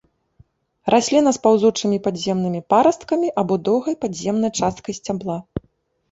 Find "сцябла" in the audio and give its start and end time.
4.99-5.37